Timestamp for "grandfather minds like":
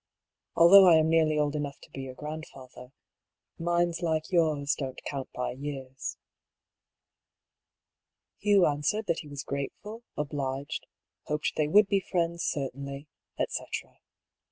2.15-4.31